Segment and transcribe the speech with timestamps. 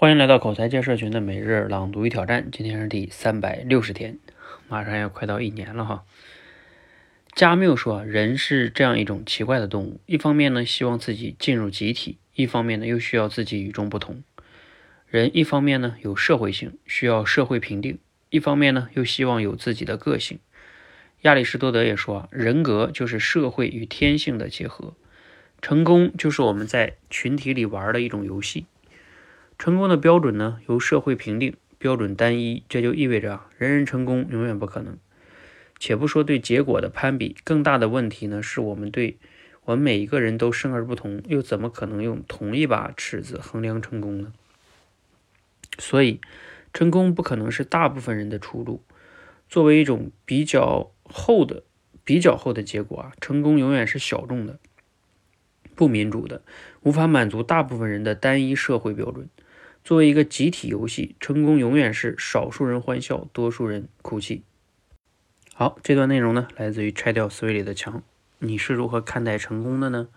[0.00, 4.18] 欢迎来到口才界社群的每日朗读与挑战，今天是第三百六十天，
[4.66, 6.04] 马上要快到一年了哈。
[7.34, 14.22] 加缪说，人是这样一种奇怪的动物，一方面呢希望自己进入集体，一方面呢又需要自己与众不同。
[15.06, 17.96] 人一方面呢有社会性，需要社会评定；
[18.30, 20.38] 一方面呢又希望有自己的个性。
[21.20, 24.94] 亚里士多德也说啊，人格就是社会与天性的结合，
[25.60, 28.64] 成功就是我们在群体里玩的一种游戏。
[29.60, 34.96] 成功的标准呢，由社会评定，标准单一，这就意味着啊，人人成功永远不可能。
[35.78, 39.18] 且不说对结果的攀比，更大的问题呢，是我们对
[39.66, 44.32] 我们每一个人都生而不同，又怎么可能用同一把尺子衡量成功呢？
[45.78, 46.22] 所以，
[46.72, 48.82] 成功不可能是大部分人的出路。
[49.50, 51.64] 作为一种比较厚的、
[52.02, 54.58] 比较厚的结果啊，成功永远是小众的、
[55.74, 56.40] 不民主的，
[56.80, 59.28] 无法满足大部分人的单一社会标准。
[59.82, 64.42] 作为一个集体游戏，成功永远是少数人欢笑，多数人哭泣。
[65.54, 67.98] 好，这段内容呢，来自于《拆掉思维里的墙》。
[68.38, 70.08] 你是如何看待成功的呢？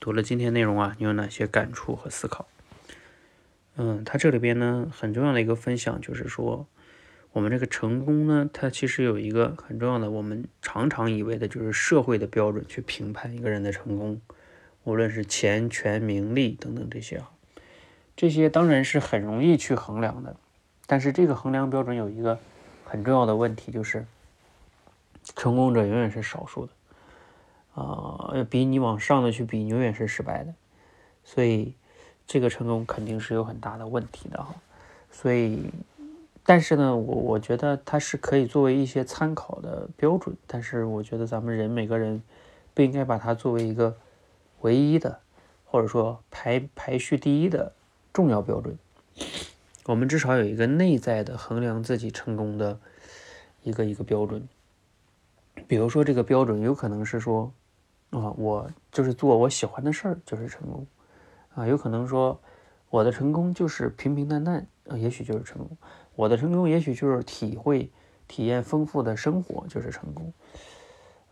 [0.00, 2.48] 读了今天内容啊，你有哪些感触和思考？
[3.76, 6.66] 嗯，他这里边呢，很重要的一个分享就是说，
[7.32, 14.20] 我们这个成功呢，它其实有一个很重要的，我们常常以为的就是社会的标准去评判一个人的成功，
[14.84, 17.30] 无论是钱、权、名利等等这些啊。
[18.16, 20.36] 这些当然是很容易去衡量的，
[20.86, 22.38] 但是这个衡量标准有一个
[22.84, 24.06] 很重要的问题，就是
[25.34, 30.54] 成功者永远是少数的，啊，比你往上的去比，永远是失败的，
[31.24, 31.74] 所以
[32.24, 34.54] 这个成功肯定是有很大的问题的哈。
[35.10, 35.70] 所以，
[36.44, 42.22] 但是呢，我我觉得它是可以作为一些参考的标准，但是我觉得咱们人每个人
[42.74, 43.96] 不应该把它作为一个
[44.60, 45.18] 唯一的，
[45.64, 47.72] 或者说排排序第一的。
[48.14, 48.78] 重要标准，
[49.86, 52.78] 我们至少有一个内在的衡量自己成功的
[53.64, 54.48] 一个一个标准。
[55.66, 57.52] 比如说，这个标准有可能是说，
[58.10, 60.86] 啊，我就是做我喜欢的事儿就是成功，
[61.56, 62.40] 啊，有可能说
[62.88, 64.64] 我的成功就是平平淡淡，
[64.94, 65.76] 也许就是成功。
[66.14, 67.90] 我的成功也许就是体会
[68.28, 70.32] 体验丰富的生活就是成功。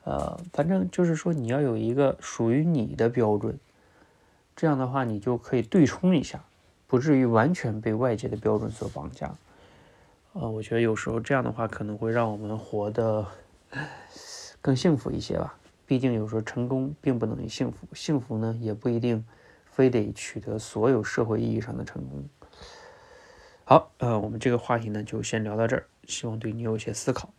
[0.03, 3.56] 呃，反正就是说你要有一个属于你的标准，
[4.56, 6.44] 这样的话你就可以对冲一下。
[6.92, 9.34] 不至于完全被外界的标准所绑架，
[10.34, 13.26] 呃，我觉得有时候这样的话可能会让我们活得
[14.60, 15.54] 更幸福一些吧。
[15.86, 19.25] 毕竟有时候成功并不等于幸福，幸福呢也不一定
[19.64, 22.28] 非得取得所有社会意义上的成功。
[23.64, 27.32] 好，呃，我们这个话题呢就先聊到这儿，希望对你有些思考。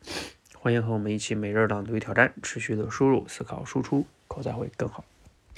[0.57, 5.03] 欢迎和我们一起每日朗读与挑战，持续的输入、思考、输出，口才会更好。